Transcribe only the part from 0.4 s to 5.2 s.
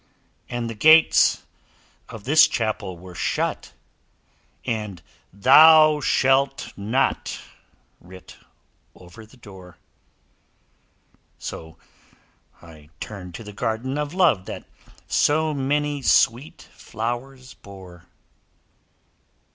And the gates of this Chapel were shut, And